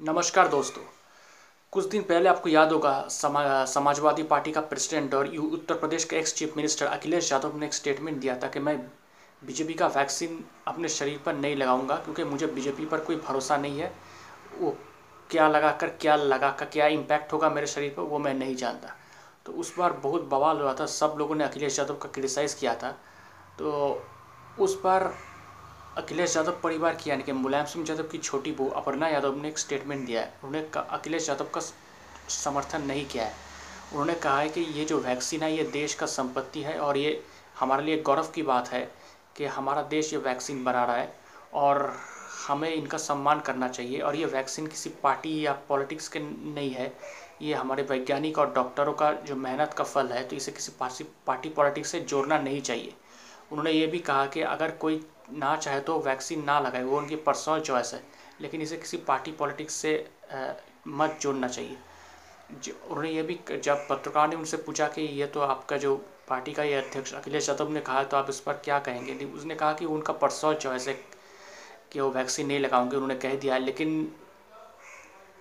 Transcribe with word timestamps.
नमस्कार 0.00 0.48
दोस्तों। 0.48 0.82
कुछ 1.72 1.86
दिन 1.86 2.02
पहले 2.02 2.28
आपको 2.28 2.48
याद 2.48 2.70
होगा 2.72 2.92
समा, 3.10 3.64
समाजवादी 3.64 4.22
पार्टी 4.22 4.52
का 4.52 4.60
प्रेसिडेंट 4.60 5.14
और 5.14 5.34
यू 5.34 5.42
उत्तर 5.42 5.74
प्रदेश 5.74 6.04
के 6.04 6.16
ex 6.16 6.34
chief 6.34 6.56
minister 6.56 6.86
Akhilesh 6.86 7.30
Yadav 7.32 7.56
ने 7.56 7.66
एक 7.66 7.74
स्टेटमेंट 7.74 8.18
दिया 8.20 8.36
था 8.36 8.48
कि 8.48 8.60
मैं 8.60 8.76
बीजेपी 9.42 9.74
का 9.74 9.86
वैक्सीन 9.86 10.44
अपने 10.66 10.88
शरीर 10.88 11.20
पर 11.26 11.34
नहीं 11.34 11.56
लगाऊँगा 11.56 11.96
क्योंकि 11.96 12.24
मुझे 12.24 12.46
बीजेपी 12.46 12.86
पर 12.86 13.00
कोई 13.00 13.16
भरोसा 13.16 13.56
नहीं 13.56 13.80
है। 13.80 13.92
वो 14.60 14.76
क्या 15.30 15.48
लगा 15.48 15.72
कर 15.72 15.88
क्या 15.88 16.16
लगा 16.16 16.50
कर 16.50 16.66
क्या 16.66 16.86
इम्पैक्ट 16.86 17.32
होगा 17.32 17.50
मेरे 17.50 17.66
शरीर 17.66 17.94
पर 17.96 18.02
वो 18.02 18.18
मैं 18.18 18.34
नहीं 18.34 18.56
जानता। 18.56 18.96
तो 19.46 19.52
उस 19.52 19.76
बार 19.78 19.92
बहुत 19.92 20.22
बवाल 20.22 20.60
हुआ 20.60 20.74
था 20.80 20.86
सब 20.86 21.16
लोगों 21.18 21.34
ने 21.34 21.44
अखिलेश 21.44 21.78
यादव 21.78 21.96
का 21.96 22.08
क्रिटिसाइज़ 22.08 22.56
किया 22.60 22.74
था। 22.74 22.90
तो 23.58 24.02
उस 24.58 24.80
बार 24.82 25.12
अखिलेश 25.98 26.36
यादव 26.36 26.58
परिवार 26.62 26.94
की 26.94 27.10
यानी 27.10 27.22
कि 27.22 27.32
मुलायम 27.32 27.64
सिंह 27.66 27.84
यादव 27.88 28.02
की 28.02 28.18
छोटी 28.18 28.50
बहू 28.52 28.68
अपर्णा 28.70 29.08
यादव 29.08 29.40
ने 29.42 29.48
एक 29.48 29.58
स्टेटमेंट 29.58 30.06
दिया 30.06 30.20
है। 30.20 30.32
उन्होंने 30.44 30.68
अखिलेश 30.76 31.28
यादव 31.28 31.48
का 31.54 31.60
समर्थन 32.30 32.82
नहीं 32.82 33.04
किया 33.06 33.24
है। 33.24 33.32
उन्होंने 33.92 34.14
कहा 34.14 34.38
है 34.40 34.48
कि 34.48 34.60
ये 34.60 34.84
जो 34.84 34.98
वैक्सीन 34.98 35.42
है, 35.42 35.52
ये 35.52 35.64
देश 35.64 35.94
का 35.94 36.06
संपत्ति 36.06 36.62
है 36.62 36.78
और 36.78 36.96
ये 36.96 37.22
हमारे 37.58 37.84
लिए 37.84 38.00
गौरव 38.02 38.30
की 38.34 38.42
बात 38.42 38.68
है 38.68 38.80
कि 39.36 39.44
हमारा 39.46 39.82
देश 39.90 40.12
ये 40.12 40.18
वैक्सीन 40.20 40.64
बना 40.64 40.84
रहा 40.84 40.96
है 40.96 41.12
और 41.54 41.92
हमें 42.46 42.72
इनका 42.72 42.98
सम्मान 42.98 43.40
करना 43.40 43.68
चाहिए 43.68 44.00
और 44.00 44.16
ये 44.16 44.26
वैक्सीन 44.28 44.66
किसी 44.66 44.90
पार्टी 45.02 45.38
या 45.46 45.52
पॉलिटिक्स 45.68 46.08
के 46.08 46.20
नहीं 46.20 46.70
है। 46.70 46.92
ये 47.42 47.54
हमारे 47.54 47.82
वैज्ञानिक 47.82 48.38
और 48.38 48.52
डॉक्टरों 48.54 48.92
का 48.92 49.12
जो 49.26 49.36
मेहनत 49.36 49.74
का 49.74 49.84
फल 49.84 50.08
है 50.08 50.26
तो 50.28 50.36
इसे 50.36 50.52
किसी 50.52 51.04
पार्टी 51.26 51.48
पॉलिटिक्स 51.48 51.90
से 51.90 52.00
जोड़ना 52.02 52.38
नहीं 52.38 52.60
चाहिए। 52.62 52.94
उन्होंने 53.52 53.70
ये 53.72 53.86
भी 53.86 53.98
कहा 54.00 54.26
कि 54.26 54.40
अगर 54.42 54.70
कोई 54.70 55.04
ना 55.32 55.56
चाहे 55.56 55.80
तो 55.80 55.98
वैक्सीन 56.00 56.44
ना 56.44 56.58
लगाए, 56.60 56.82
वो 56.82 56.98
उनकी 56.98 57.16
पर्सनल 57.18 57.60
चॉइस 57.60 57.92
है। 57.94 58.02
लेकिन 58.40 58.62
इसे 58.62 58.76
किसी 58.76 58.96
पार्टी 59.06 59.32
पॉलिटिक्स 59.32 59.74
से 59.74 59.92
मत 60.88 61.18
जोड़ना 61.22 61.48
चाहिए। 61.48 61.76
उन्होंने 62.88 63.10
ये 63.10 63.22
भी 63.22 63.38
जब 63.54 63.86
पत्रकार 63.90 64.28
ने 64.28 64.36
उनसे 64.36 64.56
पूछा 64.56 64.86
कि 64.88 65.02
ये 65.02 65.26
तो 65.26 65.40
आपका 65.40 65.76
जो 65.76 65.96
पार्टी 66.28 66.52
का 66.52 66.62
ये 66.62 66.74
अध्यक्ष 66.74 67.12
अखिलेश 67.14 67.48
यादव 67.48 67.70
ने 67.70 67.80
कहा 67.80 68.02
तो 68.04 68.16
आप 68.16 68.30
इस 68.30 68.40
पर 68.40 68.52
क्या 68.64 68.78
कहेंगे? 68.78 69.24
उसने 69.26 69.54
कहा 69.54 69.72
कि 69.72 69.84
उनका 69.86 70.12
पर्सनल 70.14 70.54
चॉइस 70.54 70.88
है 70.88 70.94
कि 71.92 72.00
वो 72.00 72.10
वैक्सीन 72.10 72.46
नहीं 72.46 72.58
लगाओगे 72.60 72.96
उन्होंने 72.96 73.14
कह 73.16 73.34
दिया 73.34 73.58
लेकिन 73.58 74.12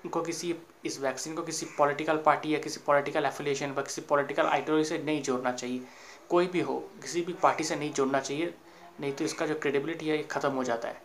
उनको 0.05 0.21
किसी, 0.21 0.55
इस 0.85 0.99
वैक्सीन 1.01 1.35
को 1.35 1.41
किसी 1.43 1.65
पॉलिटिकल 1.77 2.17
पार्टी 2.17 2.53
या 2.53 2.59
किसी 2.59 2.79
पॉलिटिकल 2.85 3.25
एफिलिएशन 3.25 3.71
व 3.71 3.81
किसी 3.81 4.01
पॉलिटिकल 4.01 4.45
आइडियोलॉजी 4.45 4.89
से 4.89 4.97
नहीं 4.97 5.21
जोड़ना 5.21 5.51
चाहिए। 5.51 5.81
कोई 6.29 6.47
भी 6.47 6.59
हो, 6.61 6.77
किसी 7.01 7.21
भी 7.21 7.33
पार्टी 7.33 7.63
से 7.63 7.75
नहीं 7.75 7.91
जोड़ना 7.93 8.19
चाहिए। 8.19 8.53
नहीं 8.99 9.11
तो 9.13 9.23
इसका 9.25 9.45
जो 9.45 9.55
क्रेडिबिलिटी 9.55 10.07
है, 10.07 10.17
ये 10.17 10.23
ख़त्म 10.23 10.51
हो 10.51 10.63
जाता 10.63 10.87
है। 10.87 11.01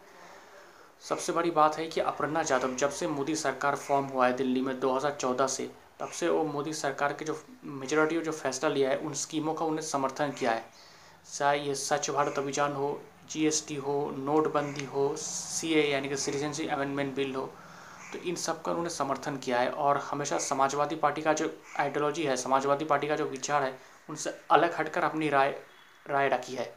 सबसे 1.03 1.33
बड़ी 1.33 1.51
बात 1.51 1.79
है 1.79 1.87
कि 1.87 2.01
अपर्णा 2.01 2.43
यादव 2.51 2.75
जब 2.77 2.91
से 2.91 3.07
मोदी 3.09 3.35
सरकार 3.37 3.77
फॉर्म 3.77 4.07
हुआ 4.07 4.27
है 4.27 4.37
दिल्ली 4.37 4.61
में 4.61 4.79
2014 4.81 5.47
से, 5.47 5.71
तब 6.01 6.09
से 6.11 6.29
वो 6.29 6.45
मोदी 6.45 6.73
सरकार 6.73 7.13
के 7.13 7.25
जो 7.25 7.41
मेजोरिटी 7.65 8.21
जो 8.21 8.33
फैसला 8.33 8.71
लिया 8.71 8.91
है, 8.91 8.97
उन 8.97 9.15
स्कीमों 9.15 9.55
का 9.55 9.65
उन्हें 9.65 9.83
समर्थन 9.83 10.31
किया 10.31 10.51
है। 10.51 10.65
चाहे 11.33 11.59
ये 11.59 11.75
स्वच्छ 11.75 12.11
भारत 12.11 12.39
अभियान 12.39 12.73
हो 12.73 13.01
जीएसटी 13.31 13.75
हो, 13.77 14.15
नोटबंदी 14.17 14.85
हो 14.85 15.15
सीए 15.17 15.83
यानी 15.83 16.09
कि 16.09 16.17
सिटीजनशिप 16.17 16.71
अमेंडमेंट 16.71 17.15
बिल 17.17 17.35
हो 17.35 17.51
तो 18.13 18.19
इन 18.21 18.35
सब 18.37 18.61
का 18.63 18.71
उन्होंने 18.73 18.91
समर्थन 18.91 19.37
किया 19.37 19.61
है 19.61 19.71
और 19.71 19.99
हमेशा 20.11 20.39
समाजवादी 20.41 20.97
पार्टी 20.97 21.23
का 21.23 21.33
जो 21.33 21.51
आइडियोलॉजी 21.79 22.23
है, 22.23 22.37
समाजवादी 22.37 22.85
पार्टी 22.85 23.09
का 23.09 23.17
जो 23.17 23.25
विचार 23.27 23.63
है, 23.63 23.79
उनसे 24.09 24.35
अलग 24.51 24.75
हटकर 24.79 25.05
अपनी 25.05 25.29
राय 25.29 25.51
राय 26.07 26.29
रखी 26.29 26.55
है। 26.55 26.73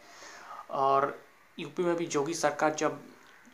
और 0.70 1.20
यूपी 1.60 1.84
में 1.84 1.96
भी 1.96 2.06
जोगी 2.06 2.34
सरकार 2.34 2.74
जब 2.74 3.00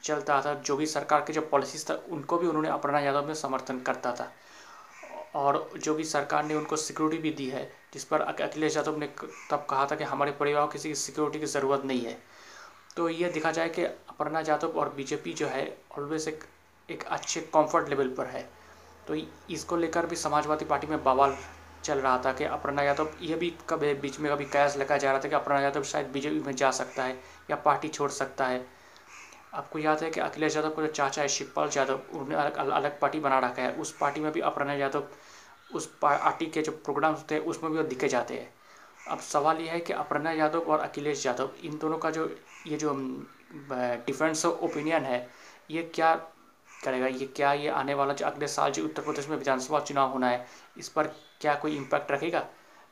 चलता 0.04 0.42
था, 0.42 0.54
जोगी 0.54 0.86
सरकार 0.86 1.22
के 1.22 1.34
जो 1.34 1.42
पॉलिसीज़ 1.42 1.86
था, 1.90 1.94
उनको 2.10 2.38
भी 2.38 2.48
उन्होंने 2.48 2.70
अपर्णा 2.70 3.00
यादव 3.00 3.28
में 3.28 3.34
समर्थन 3.34 3.80
करता 3.80 4.12
था। 4.12 4.32
और 5.36 5.70
जोगी 5.78 6.04
सरकार 6.04 6.44
ने 6.44 6.56
उनको 6.56 6.76
सिक्योरिटी 6.76 7.22
भी 7.22 7.32
दी 7.32 7.50
है, 7.50 7.72
जिस 7.94 8.04
पर 8.04 8.22
अखिलेश 8.22 8.78
यादव 8.78 8.98
ने 8.98 9.08
तब 9.52 9.66
कहा 9.70 9.86
था 9.86 9.96
कि 9.96 10.04
हमारे 10.04 10.32
परिवार 10.32 10.66
को 10.66 10.72
किसी 10.72 10.90
की 10.90 10.96
सिक्योरिटी 10.96 11.40
की 11.40 11.46
ज़रूरत 11.46 11.86
नहीं 11.86 12.02
है। 12.02 12.18
तो 12.96 13.10
ये 13.10 13.30
देखा 13.30 13.52
जाए 13.52 13.70
कि 13.70 13.84
अपर्णा 13.84 14.40
यादव 14.40 14.68
और 14.68 14.90
बीजेपी 14.90 15.34
जो 15.34 15.48
है 15.48 15.66
ऑलवेज 15.98 16.28
एक 16.28 16.44
एक 16.90 17.04
अच्छे 17.04 17.42
कंफर्ट 17.42 17.90
लेवल 17.90 18.10
पर 18.10 18.26
है। 18.26 18.50
तो 19.08 19.16
इसको 19.50 19.78
लेकर 19.78 20.06
भी 20.06 20.16
समाजवादी 20.16 20.66
पार्टी 20.66 20.88
में 20.88 21.04
बवाल 21.04 21.36
चल 21.84 22.00
रहा 22.00 22.18
था 22.26 22.34
कि 22.34 22.44
अपर्णा 22.44 22.82
यादव 22.82 23.10
यह 23.22 23.38
भी 23.38 23.50
कभी 23.70 23.94
बीच 23.94 24.20
में 24.20 24.32
कभी 24.32 24.46
कयास 24.46 24.78
लगाया 24.78 24.98
जा 24.98 25.12
रहा 25.12 25.22
था 25.22 25.30
कि 25.30 25.36
अपर्णा 25.36 25.60
यादव 25.60 25.84
शायद 25.84 26.08
बीजेपी 26.08 26.40
में 26.40 26.56
जा 26.56 26.72
सकता 26.72 27.04
है 27.04 27.20
या 27.50 27.56
पार्टी 27.56 27.88
छोड़ 27.88 28.10
सकता 28.12 28.46
है। 28.46 28.66
आपको 29.54 29.80
याद 29.80 30.04
है 30.04 30.10
कि 30.12 30.20
अखिलेश 30.20 30.56
यादव 30.56 30.70
का 30.70 30.82
जो 30.82 30.88
चाचा 30.88 31.22
है, 31.22 31.28
शिवपाल 31.28 31.70
यादव, 31.78 32.00
उन्होंने 32.14 32.36
अलग 32.36 32.56
अलग 32.56 33.00
पार्टी 33.00 33.20
बना 33.20 33.40
रखा 33.40 33.62
है। 33.62 33.72
उस 33.72 33.92
पार्टी 33.98 34.22
में 34.22 34.32
भी 34.32 34.40
अपर्णा 34.40 34.74
यादव, 34.74 35.08
उस 35.76 35.86
पार्टी 36.02 36.46
के 36.46 36.62
जो 36.62 36.72
प्रोग्राम्स 36.72 37.18
होते 37.18 37.36
हैं, 37.36 37.42
उसमें 37.42 37.72
भी 37.72 37.78
वो 37.78 37.84
दिखे 37.84 38.08
जाते 38.08 38.34
हैं। 38.34 38.54
अब 39.08 39.20
सवाल 39.20 39.58
यह 39.58 39.72
है 39.72 39.80
कि 39.80 39.94
अपर्णा 39.94 40.32
यादव 40.32 40.60
और 40.60 40.80
अखिलेश 40.80 41.26
यादव, 41.26 41.50
इन 41.64 41.78
दोनों 41.78 41.98
का 41.98 42.12
जो, 42.12 42.30
ये 42.68 42.78
जो 42.78 42.94
डिफरेंस 44.08 44.46
ऑफ़ 44.46 44.60
ओपिनियन 44.60 45.04
है, 45.04 45.28
ये 45.72 45.84
क्या 45.84 46.16
करेगा? 46.84 47.08
ये 47.08 47.26
क्या 47.26 47.54
ये 47.54 47.70
आने 47.70 47.94
वाला 47.94 48.14
जो 48.14 48.26
अगले 48.26 48.48
साल 48.48 48.72
जो 48.72 48.84
उत्तर 48.86 49.02
प्रदेश 49.02 49.30
में 49.30 49.38
विधानसभा 49.38 49.80
चुनाव 49.80 50.10
होना 50.10 50.30
है, 50.30 50.46
इस 50.78 50.90
पर 50.90 51.08
क्या 51.44 51.54
कोई 51.56 51.76
इम्पैक्ट 51.78 52.12
रखेगा? 52.12 52.46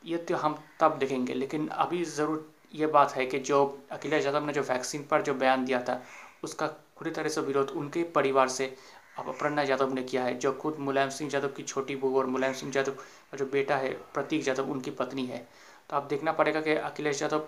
ये 0.04 0.16
तो 0.18 0.36
हम 0.36 0.56
तब 0.80 0.96
देखेंगे, 0.98 1.34
लेकिन 1.34 1.68
अभी 1.68 2.04
ज़रूर 2.06 2.50
ये 2.74 2.86
बात 2.88 3.12
है 3.12 3.26
कि 3.26 3.38
जो 3.40 3.58
अखिलेश 3.92 4.24
यादव 4.26 4.46
ने 4.46 4.52
जो 4.52 4.62
वैक्सीन 4.62 5.02
पर 5.10 5.22
जो 5.22 5.34
बयान 5.34 5.64
दिया 5.64 5.80
था, 5.82 6.00
उसका 6.44 6.66
पूरी 6.66 7.10
तरह 7.10 7.28
से 7.28 7.40
विरोध 7.42 7.70
उनके 7.72 8.02
परिवार 8.12 8.48
से 8.50 8.74
अब 9.18 9.28
अपर्णा 9.28 9.62
यादव 9.62 9.92
ने 9.94 10.02
किया 10.02 10.22
है, 10.24 10.34
जो 10.34 10.52
खुद 10.52 10.76
मुलायम 10.80 11.10
सिंह 11.10 11.30
यादव 11.34 11.48
की 11.48 11.62
छोटी 11.62 11.96
बहू 11.96 12.18
और 12.18 12.26
मुलायम 12.26 12.54
सिंह 12.54 12.72
यादव 12.76 12.92
का 12.92 13.36
जो 13.36 13.46
बेटा 13.46 13.76
है, 13.76 13.90
प्रतीक 14.14 14.46
यादव, 14.48 14.70
उनकी 14.70 14.90
पत्नी 14.92 15.26
है। 15.26 15.46
तो 15.90 15.96
आप 15.96 16.06
देखना 16.06 16.32
पड़ेगा 16.32 16.60
कि 16.60 16.74
अखिलेश 16.74 17.22
यादव, 17.22 17.42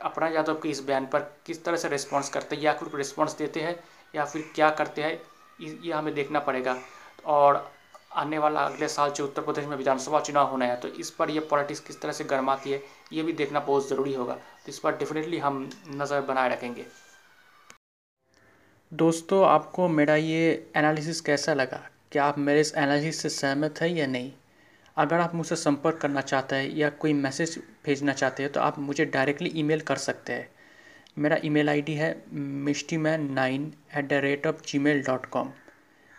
अपना 0.00 0.28
यादव 0.28 0.60
के 0.60 0.68
इस 0.68 0.82
बयान 0.84 1.06
पर 1.06 1.20
किस 1.46 1.64
तरह 1.64 1.76
से 1.76 1.88
रिस्पॉन्स 1.88 2.28
करते 2.28 2.56
हैं, 2.56 2.62
या 2.62 2.72
फिर 2.74 2.96
रिस्पॉन्स 2.96 3.36
देते 3.36 3.60
हैं, 3.60 3.78
या 4.14 4.24
फिर 4.24 4.50
क्या 4.54 4.70
करते 4.70 5.02
हैं 5.02 5.20
ये 5.60 5.92
हमें 5.92 6.14
देखना 6.14 6.40
पड़ेगा। 6.40 6.76
और 7.26 7.66
आने 8.10 8.38
वाला 8.38 8.60
अगले 8.60 8.88
साल 8.88 9.10
जो 9.10 9.24
उत्तर 9.24 9.42
प्रदेश 9.42 9.66
में 9.66 9.76
विधानसभा 9.76 10.20
चुनाव 10.20 10.50
होना 10.50 10.64
है 10.64 10.76
तो 10.76 10.88
इस 10.90 11.10
पर 11.10 11.30
ये 11.30 11.40
पॉलिटिक्स 11.50 11.80
किस 11.80 12.00
तरह 12.02 12.12
से 12.12 12.24
गर्माती 12.24 12.70
है, 12.70 12.82
ये 13.12 13.22
भी 13.22 13.32
देखना 13.34 13.60
बहुत 13.60 13.88
ज़रूरी 13.88 14.14
होगा। 14.14 14.34
तो 14.34 14.68
इस 14.68 14.78
पर 14.78 14.96
डेफिनेटली 14.96 15.38
हम 15.38 15.68
नज़र 15.92 16.20
बनाए 16.22 16.48
रखेंगे। 16.48 16.86
दोस्तों, 18.92 19.44
आपको 19.46 19.88
मेरा 19.88 20.16
ये 20.16 20.72
एनालिसिस 20.76 21.20
कैसा 21.20 21.54
लगा? 21.54 21.80
क्या 22.12 22.24
आप 22.24 22.38
मेरे 22.38 22.60
इस 22.60 22.74
एनालिसिस 22.74 23.22
से 23.22 23.28
सहमत 23.30 23.80
है 23.80 23.92
या 23.92 24.06
नहीं? 24.06 24.32
अगर 24.96 25.20
आप 25.20 25.34
मुझसे 25.34 25.56
संपर्क 25.56 25.98
करना 25.98 26.20
चाहते 26.20 26.56
हैं 26.56 26.70
या 26.76 26.88
कोई 27.00 27.12
मैसेज 27.12 27.58
भेजना 27.84 28.12
चाहते 28.12 28.42
हैं 28.42 28.52
तो 28.52 28.60
आप 28.60 28.78
मुझे 28.78 29.04
डायरेक्टली 29.06 29.52
ईमेल 29.56 29.80
कर 29.80 29.96
सकते 29.98 30.32
हैं। 30.32 30.48
मेरा 31.18 31.36
ईमेल 31.44 31.68
आईडी 31.68 31.94
है 31.94 32.10
Mishti 32.32 32.96
man 32.98 33.30
nine 33.32 33.72
at 33.96 34.08
the 34.08 34.20
rate 34.24 34.46
of 34.46 34.62
Gmail 34.78 35.02
dot 35.02 35.26
com 35.26 35.52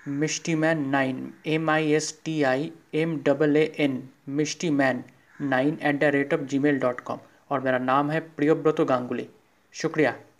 Mishti 0.08 0.56
man 0.56 0.88
nine 0.90 1.34
M 1.48 1.70
I 1.70 1.92
S 1.92 2.22
T 2.26 2.44
I 2.44 2.72
M 2.94 3.18
double 3.24 3.58
A 3.58 3.64
N 3.80 4.10
Mishti 4.30 4.70
man 4.70 5.04
nine 5.42 5.78
at 5.82 6.00
the 6.00 6.04
rate 6.04 6.34
of 6.34 6.42
Gmail 6.60 6.80
dot 6.80 7.00
com 7.00 7.20
और 7.50 7.60
मेरा 7.60 7.78
नाम 7.78 8.12
है 8.12 8.20
प्रियोव्रतो 8.20 8.86
गांगुली। 8.86 9.28
शुक्रिया। 9.74 10.16